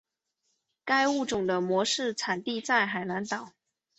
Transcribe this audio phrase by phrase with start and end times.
[0.83, 3.51] 该物种的模式产地在海南岛。